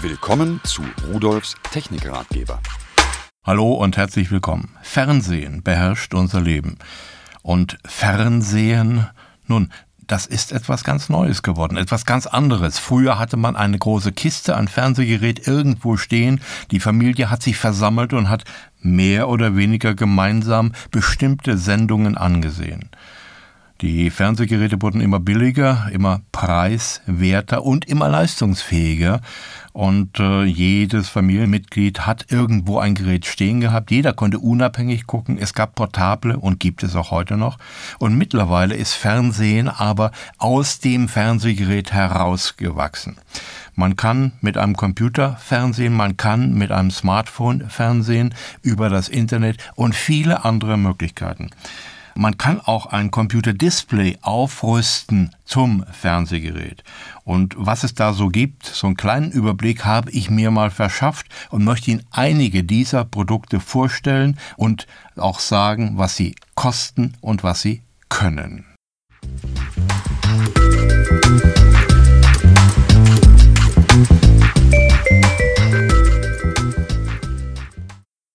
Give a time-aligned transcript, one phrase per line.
[0.00, 2.60] Willkommen zu Rudolfs Technikratgeber.
[3.44, 4.76] Hallo und herzlich willkommen.
[4.80, 6.78] Fernsehen beherrscht unser Leben.
[7.42, 9.08] Und Fernsehen,
[9.48, 9.72] nun,
[10.06, 12.78] das ist etwas ganz Neues geworden, etwas ganz anderes.
[12.78, 18.12] Früher hatte man eine große Kiste, ein Fernsehgerät irgendwo stehen, die Familie hat sich versammelt
[18.12, 18.44] und hat
[18.80, 22.88] mehr oder weniger gemeinsam bestimmte Sendungen angesehen.
[23.80, 29.20] Die Fernsehgeräte wurden immer billiger, immer preiswerter und immer leistungsfähiger.
[29.72, 33.92] Und äh, jedes Familienmitglied hat irgendwo ein Gerät stehen gehabt.
[33.92, 35.38] Jeder konnte unabhängig gucken.
[35.38, 37.58] Es gab Portable und gibt es auch heute noch.
[38.00, 43.16] Und mittlerweile ist Fernsehen aber aus dem Fernsehgerät herausgewachsen.
[43.76, 49.58] Man kann mit einem Computer fernsehen, man kann mit einem Smartphone fernsehen, über das Internet
[49.76, 51.50] und viele andere Möglichkeiten.
[52.20, 56.82] Man kann auch ein Computerdisplay aufrüsten zum Fernsehgerät.
[57.22, 61.26] Und was es da so gibt, so einen kleinen Überblick habe ich mir mal verschafft
[61.50, 67.62] und möchte Ihnen einige dieser Produkte vorstellen und auch sagen, was sie kosten und was
[67.62, 68.64] sie können.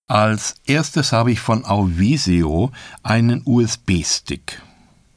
[0.10, 2.72] Als erstes habe ich von Auvisio
[3.04, 4.62] einen USB-Stick.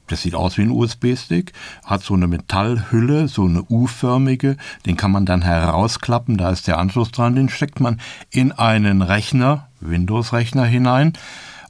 [0.07, 1.53] Das sieht aus wie ein USB-Stick,
[1.85, 4.57] hat so eine Metallhülle, so eine U-förmige,
[4.87, 9.03] den kann man dann herausklappen, da ist der Anschluss dran, den steckt man in einen
[9.03, 11.15] Rechner, Windows-Rechner hinein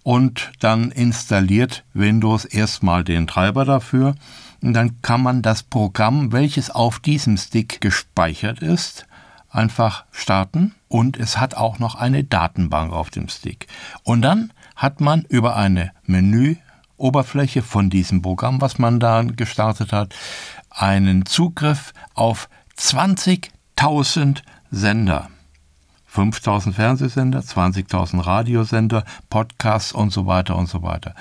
[0.02, 4.14] und dann installiert Windows erstmal den Treiber dafür
[4.60, 9.06] und dann kann man das Programm, welches auf diesem Stick gespeichert ist,
[9.56, 13.66] einfach starten und es hat auch noch eine Datenbank auf dem Stick.
[14.02, 20.14] Und dann hat man über eine Menüoberfläche von diesem Programm, was man da gestartet hat,
[20.70, 22.48] einen Zugriff auf
[22.78, 25.28] 20.000 Sender.
[26.06, 31.14] 5000 Fernsehsender, 20.000 Radiosender, Podcasts und so weiter und so weiter.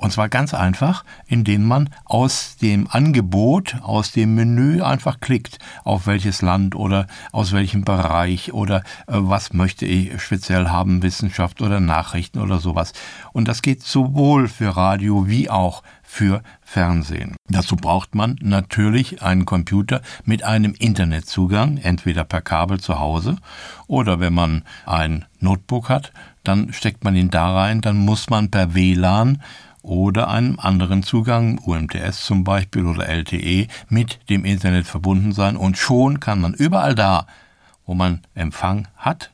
[0.00, 6.06] Und zwar ganz einfach, indem man aus dem Angebot, aus dem Menü einfach klickt, auf
[6.06, 8.78] welches Land oder aus welchem Bereich oder
[9.08, 12.92] äh, was möchte ich speziell haben, Wissenschaft oder Nachrichten oder sowas.
[13.32, 17.34] Und das geht sowohl für Radio wie auch für Fernsehen.
[17.48, 23.36] Dazu braucht man natürlich einen Computer mit einem Internetzugang, entweder per Kabel zu Hause
[23.88, 26.12] oder wenn man ein Notebook hat,
[26.44, 29.42] dann steckt man ihn da rein, dann muss man per WLAN
[29.88, 35.78] oder einem anderen Zugang, UMTS zum Beispiel oder LTE, mit dem Internet verbunden sein und
[35.78, 37.26] schon kann man überall da,
[37.86, 39.32] wo man Empfang hat,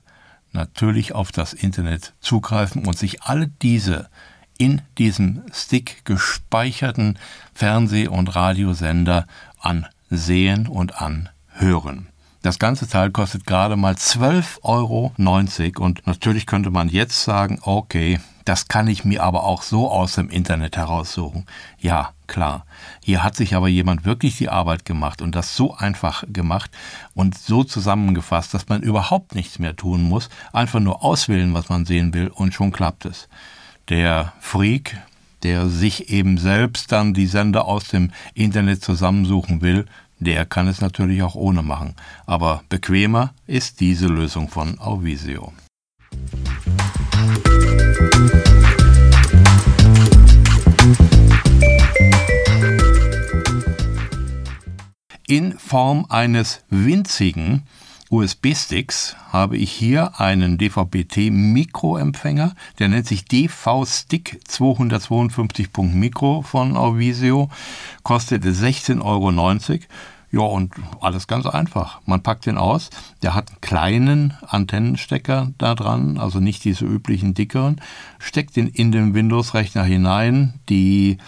[0.52, 4.08] natürlich auf das Internet zugreifen und sich alle diese
[4.56, 7.18] in diesem Stick gespeicherten
[7.52, 9.26] Fernseh- und Radiosender
[9.58, 12.06] ansehen und anhören.
[12.42, 18.20] Das ganze Teil kostet gerade mal 12,90 Euro und natürlich könnte man jetzt sagen, okay,
[18.44, 21.46] das kann ich mir aber auch so aus dem Internet heraussuchen.
[21.78, 22.66] Ja, klar.
[23.02, 26.70] Hier hat sich aber jemand wirklich die Arbeit gemacht und das so einfach gemacht
[27.14, 31.86] und so zusammengefasst, dass man überhaupt nichts mehr tun muss, einfach nur auswählen, was man
[31.86, 33.28] sehen will und schon klappt es.
[33.88, 34.96] Der Freak,
[35.42, 39.86] der sich eben selbst dann die Sender aus dem Internet zusammensuchen will,
[40.20, 41.94] der kann es natürlich auch ohne machen.
[42.26, 45.52] Aber bequemer ist diese Lösung von Auvisio.
[55.26, 57.62] In Form eines winzigen
[58.10, 67.48] USB-Sticks habe ich hier einen DVB-T-Mikroempfänger, der nennt sich DV-Stick 252.Micro von Auvisio,
[68.02, 69.30] kostet 16,90 Euro.
[70.34, 72.00] Ja, und alles ganz einfach.
[72.06, 72.90] Man packt den aus.
[73.22, 77.80] Der hat einen kleinen Antennenstecker da dran, also nicht diese üblichen dickeren.
[78.18, 80.54] Steckt den in den Windows-Rechner hinein.
[80.68, 81.18] Die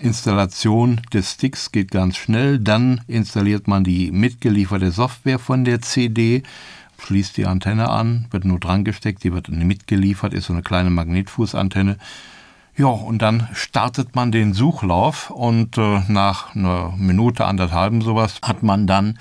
[0.00, 2.58] Installation des Sticks geht ganz schnell.
[2.58, 6.42] Dann installiert man die mitgelieferte Software von der CD,
[6.98, 10.90] schließt die Antenne an, wird nur dran gesteckt, die wird mitgeliefert, ist so eine kleine
[10.90, 11.96] Magnetfußantenne.
[12.76, 18.62] Ja, und dann startet man den Suchlauf und äh, nach einer Minute, anderthalben sowas, hat
[18.62, 19.18] man dann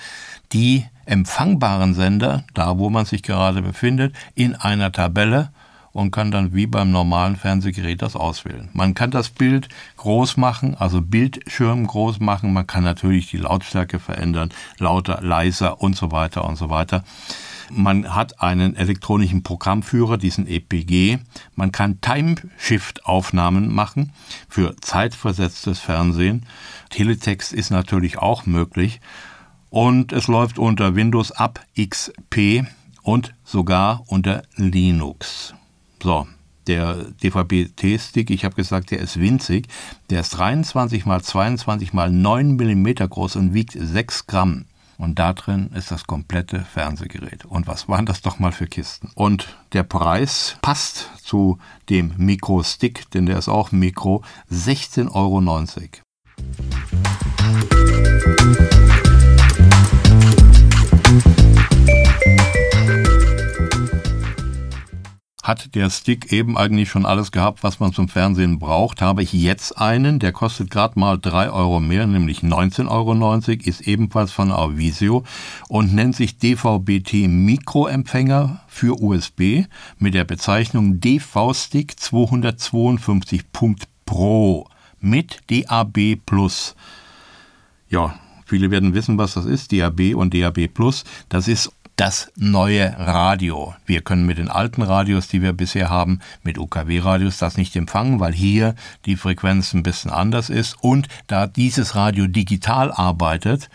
[0.54, 5.50] die empfangbaren Sender, da wo man sich gerade befindet, in einer Tabelle
[5.92, 8.70] und kann dann wie beim normalen Fernsehgerät das auswählen.
[8.72, 14.00] Man kann das Bild groß machen, also Bildschirm groß machen, man kann natürlich die Lautstärke
[14.00, 17.04] verändern, lauter, leiser und so weiter und so weiter.
[17.74, 21.20] Man hat einen elektronischen Programmführer, diesen EPG.
[21.56, 24.12] Man kann Timeshift-Aufnahmen machen
[24.50, 26.46] für zeitversetztes Fernsehen.
[26.90, 29.00] Teletext ist natürlich auch möglich.
[29.70, 32.66] und es läuft unter Windows ab XP
[33.04, 35.56] und sogar unter Linux.
[36.04, 36.28] So,
[36.68, 39.68] der DVB-T-Stick, ich habe gesagt, der ist winzig.
[40.10, 44.66] Der ist 23 mal 22 mal 9 mm groß und wiegt 6 Gramm.
[45.02, 47.46] Und da drin ist das komplette Fernsehgerät.
[47.46, 49.10] Und was waren das doch mal für Kisten?
[49.16, 51.58] Und der Preis passt zu
[51.90, 55.42] dem Mikro-Stick, denn der ist auch Mikro, 16,90 Euro.
[65.44, 69.34] Hat der Stick eben eigentlich schon alles gehabt, was man zum Fernsehen braucht, habe ich
[69.34, 74.52] jetzt einen, der kostet gerade mal 3 Euro mehr, nämlich 19,90 Euro, ist ebenfalls von
[74.52, 75.24] Avisio
[75.68, 79.64] und nennt sich DVB-T Mikroempfänger für USB
[79.98, 84.68] mit der Bezeichnung DV-Stick 252.pro
[85.00, 86.20] mit DAB+.
[87.90, 88.14] Ja,
[88.46, 90.70] viele werden wissen, was das ist, DAB und DAB+.
[91.30, 93.76] Das ist das neue Radio.
[93.86, 98.20] Wir können mit den alten Radios, die wir bisher haben, mit UKW-Radios das nicht empfangen,
[98.20, 98.74] weil hier
[99.06, 100.76] die Frequenz ein bisschen anders ist.
[100.82, 103.70] Und da dieses Radio digital arbeitet,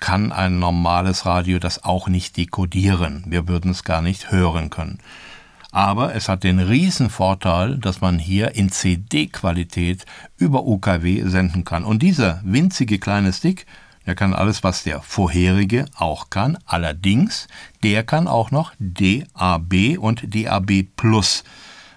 [0.00, 3.22] kann ein normales Radio das auch nicht dekodieren.
[3.28, 4.98] Wir würden es gar nicht hören können.
[5.70, 10.04] Aber es hat den Riesenvorteil, dass man hier in CD-Qualität
[10.36, 11.84] über UKW senden kann.
[11.84, 13.66] Und dieser winzige kleine Stick
[14.08, 16.56] der kann alles, was der vorherige auch kann.
[16.64, 17.46] Allerdings,
[17.82, 21.44] der kann auch noch DAB und DAB Plus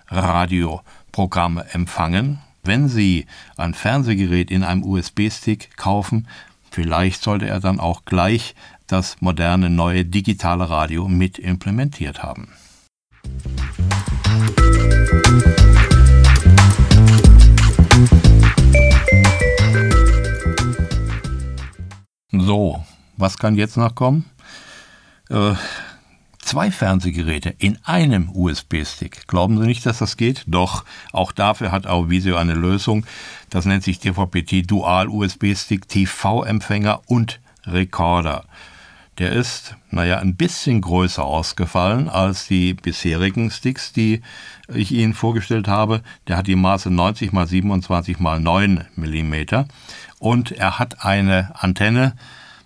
[0.09, 2.39] Radioprogramme empfangen.
[2.63, 6.27] Wenn Sie ein Fernsehgerät in einem USB-Stick kaufen,
[6.69, 8.55] vielleicht sollte er dann auch gleich
[8.87, 12.49] das moderne neue digitale Radio mit implementiert haben.
[22.51, 22.83] So,
[23.15, 24.25] was kann jetzt noch kommen?
[25.29, 25.53] Äh,
[26.39, 29.25] zwei Fernsehgeräte in einem USB-Stick.
[29.25, 30.43] Glauben Sie nicht, dass das geht?
[30.47, 30.83] Doch,
[31.13, 33.05] auch dafür hat Auvisio eine Lösung.
[33.49, 38.43] Das nennt sich DVB-T Dual USB-Stick, TV-Empfänger und Recorder.
[39.17, 44.23] Der ist, naja, ein bisschen größer ausgefallen als die bisherigen Sticks, die
[44.67, 46.01] ich Ihnen vorgestellt habe.
[46.27, 49.35] Der hat die Maße 90 x 27 x 9 mm
[50.19, 52.15] und er hat eine Antenne.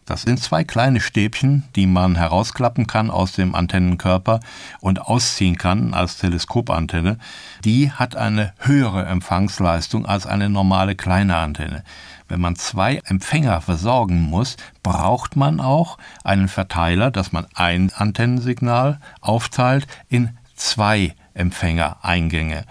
[0.06, 4.40] Das sind zwei kleine Stäbchen, die man herausklappen kann aus dem Antennenkörper
[4.80, 7.18] und ausziehen kann als Teleskopantenne.
[7.64, 11.84] Die hat eine höhere Empfangsleistung als eine normale kleine Antenne.
[12.28, 19.00] Wenn man zwei Empfänger versorgen muss, braucht man auch einen Verteiler, dass man ein Antennensignal
[19.22, 22.66] aufteilt in zwei Empfängereingänge.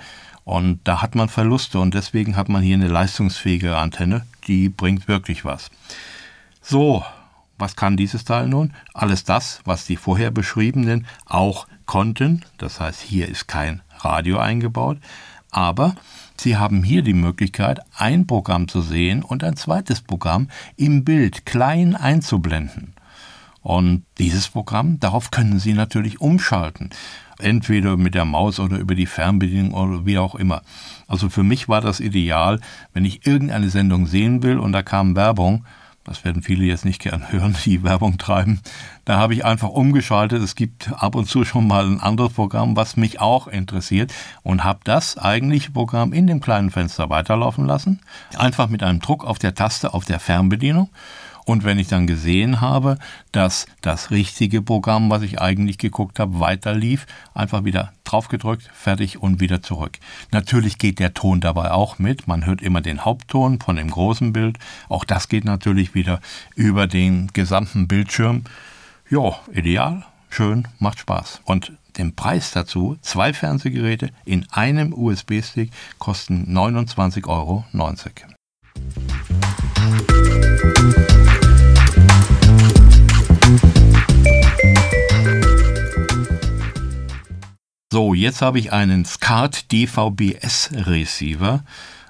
[0.45, 5.09] Und da hat man Verluste und deswegen hat man hier eine leistungsfähige Antenne, die bringt
[5.09, 5.71] wirklich was.
[6.61, 7.05] So,
[7.59, 8.73] was kann dieses Teil nun?
[8.93, 12.45] Alles das, was die vorher beschriebenen auch konnten.
[12.59, 14.99] Das heißt, hier ist kein Radio eingebaut.
[15.51, 15.95] Aber
[16.37, 21.47] Sie haben hier die Möglichkeit, ein Programm zu sehen und ein zweites Programm im Bild
[21.47, 22.95] klein einzublenden.
[23.62, 26.91] Und dieses Programm, darauf können Sie natürlich umschalten.
[27.39, 30.62] Entweder mit der Maus oder über die Fernbedienung oder wie auch immer.
[31.07, 32.61] Also für mich war das ideal,
[32.93, 35.65] wenn ich irgendeine Sendung sehen will und da kam Werbung,
[36.05, 38.61] das werden viele jetzt nicht gern hören, die Werbung treiben.
[39.05, 40.43] Da habe ich einfach umgeschaltet.
[40.43, 44.12] Es gibt ab und zu schon mal ein anderes Programm, was mich auch interessiert
[44.43, 48.00] und habe das eigentliche Programm in dem kleinen Fenster weiterlaufen lassen.
[48.37, 50.90] Einfach mit einem Druck auf der Taste auf der Fernbedienung
[51.45, 52.99] und wenn ich dann gesehen habe,
[53.33, 59.21] dass das richtige Programm, was ich eigentlich geguckt habe, weiter lief, einfach wieder draufgedrückt, fertig
[59.21, 59.99] und wieder zurück.
[60.33, 62.27] Natürlich geht der Ton dabei auch mit.
[62.29, 64.59] Man hört immer den Hauptton von dem großen Bild.
[64.89, 66.21] Auch das geht natürlich wieder
[66.55, 68.45] über den gesamten Bildschirm.
[69.11, 71.43] Ja, ideal, schön, macht Spaß.
[71.45, 77.65] Und den Preis dazu, zwei Fernsehgeräte in einem USB-Stick kosten 29,90 Euro.
[87.95, 91.62] So, jetzt habe ich einen SCART DVB-S Receiver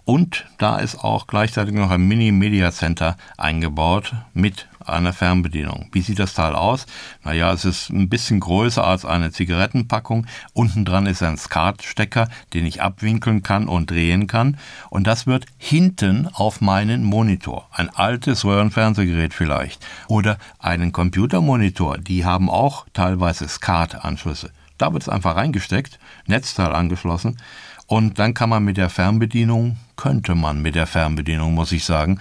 [0.04, 5.88] und da ist auch gleichzeitig noch ein Mini Media Center eingebaut mit einer Fernbedienung.
[5.93, 6.87] Wie sieht das Teil aus?
[7.23, 10.26] Naja, es ist ein bisschen größer als eine Zigarettenpackung.
[10.53, 14.57] Unten dran ist ein SCART-Stecker, den ich abwinkeln kann und drehen kann.
[14.91, 17.69] Und das wird hinten auf meinen Monitor.
[17.73, 19.85] Ein altes Röhrenfernsehgerät vielleicht.
[20.09, 21.99] Oder einen Computermonitor.
[21.99, 24.50] Die haben auch teilweise SCART-Anschlüsse.
[24.79, 27.37] Da wird es einfach reingesteckt, Netzteil angeschlossen
[27.87, 32.19] und dann kann man mit der Fernbedienung, könnte man mit der Fernbedienung, muss ich sagen,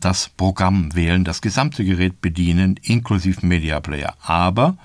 [0.00, 4.14] das Programm wählen, das gesamte Gerät bedienen, inklusive Media Player.
[4.22, 4.76] Aber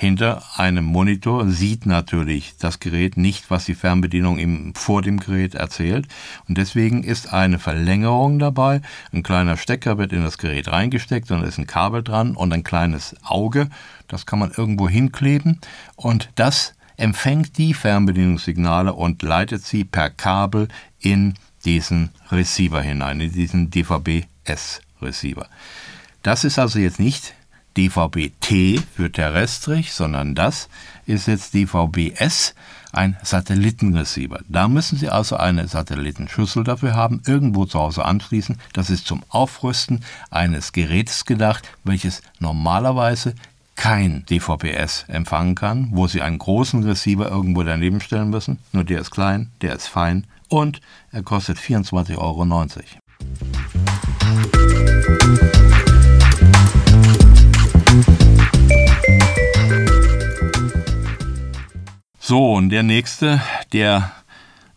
[0.00, 5.56] hinter einem Monitor sieht natürlich das Gerät nicht, was die Fernbedienung ihm vor dem Gerät
[5.56, 6.06] erzählt.
[6.48, 8.80] Und deswegen ist eine Verlängerung dabei.
[9.12, 12.62] Ein kleiner Stecker wird in das Gerät reingesteckt und ist ein Kabel dran und ein
[12.62, 13.70] kleines Auge.
[14.06, 15.58] Das kann man irgendwo hinkleben.
[15.96, 20.68] Und das empfängt die Fernbedienungssignale und leitet sie per Kabel
[21.00, 21.34] in
[21.64, 23.70] diesen Receiver hinein, in diesen
[24.48, 25.46] DVB-S-Receiver.
[26.22, 27.34] Das ist also jetzt nicht
[27.76, 30.68] DVB-T für terrestrisch, sondern das
[31.06, 32.54] ist jetzt DVB-S,
[32.92, 34.40] ein Satellitenreceiver.
[34.48, 38.58] Da müssen Sie also eine Satellitenschüssel dafür haben, irgendwo zu Hause anschließen.
[38.72, 43.34] Das ist zum Aufrüsten eines Gerätes gedacht, welches normalerweise
[43.76, 48.58] kein DVB-S empfangen kann, wo Sie einen großen Receiver irgendwo daneben stellen müssen.
[48.72, 50.80] Nur der ist klein, der ist fein und
[51.12, 52.44] er kostet 24,90 Euro.
[62.28, 63.40] So, und der nächste,
[63.72, 64.12] der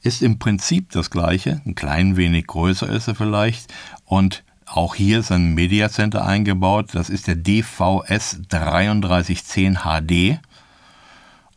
[0.02, 3.74] ist im Prinzip das gleiche, ein klein wenig größer ist er vielleicht.
[4.06, 10.40] Und auch hier ist ein Media Center eingebaut, das ist der DVS 3310 HD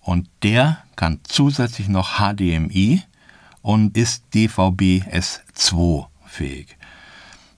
[0.01, 3.05] und der kann zusätzlich noch HDMI
[3.63, 6.77] und ist DVB-S2 fähig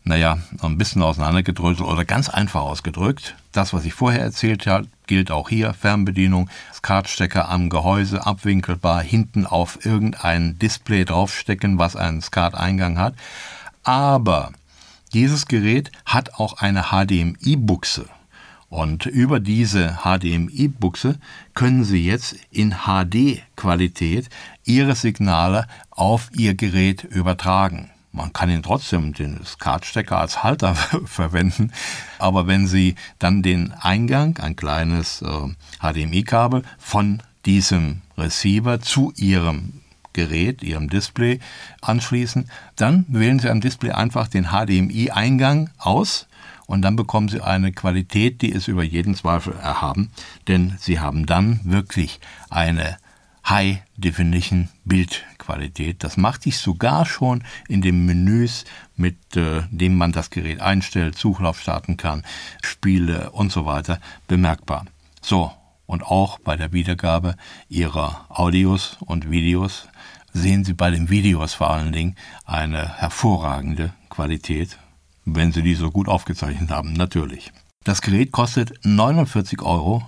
[0.06, 3.34] naja, ein bisschen auseinandergedröselt oder ganz einfach ausgedrückt.
[3.50, 5.74] Das, was ich vorher erzählt habe, gilt auch hier.
[5.74, 13.14] Fernbedienung, Skatstecker am Gehäuse, abwinkelbar, hinten auf irgendein Display draufstecken, was einen Skateingang hat.
[13.82, 14.52] Aber
[15.12, 18.06] dieses Gerät hat auch eine HDMI-Buchse.
[18.68, 21.18] Und über diese HDMI-Buchse
[21.54, 24.28] können Sie jetzt in HD-Qualität
[24.64, 27.90] Ihre Signale auf Ihr Gerät übertragen.
[28.16, 31.70] Man kann ihn trotzdem, den Skatstecker als Halter verwenden,
[32.18, 35.48] aber wenn Sie dann den Eingang, ein kleines äh,
[35.80, 39.82] HDMI-Kabel von diesem Receiver zu Ihrem
[40.14, 41.40] Gerät, Ihrem Display
[41.82, 46.26] anschließen, dann wählen Sie am Display einfach den HDMI-Eingang aus
[46.64, 50.10] und dann bekommen Sie eine Qualität, die ist über jeden Zweifel erhaben,
[50.48, 52.18] denn Sie haben dann wirklich
[52.48, 52.96] eine
[53.46, 54.70] High Definition
[55.46, 56.02] Bildqualität.
[56.02, 58.64] Das macht sich sogar schon in den Menüs,
[58.96, 62.24] mit äh, dem man das Gerät einstellt, Suchlauf starten kann,
[62.62, 64.84] Spiele und so weiter bemerkbar.
[65.22, 65.52] So,
[65.86, 67.36] und auch bei der Wiedergabe
[67.68, 69.88] Ihrer Audios und Videos
[70.32, 74.78] sehen Sie bei den Videos vor allen Dingen eine hervorragende Qualität,
[75.24, 77.52] wenn Sie die so gut aufgezeichnet haben, natürlich.
[77.84, 80.02] Das Gerät kostet 49,90 Euro.